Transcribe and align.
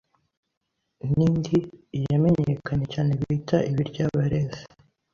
n’indi 1.15 1.57
yamenyekanye 2.07 2.85
cyane 2.93 3.11
bita 3.21 3.57
ibiryaberezi. 3.71 4.61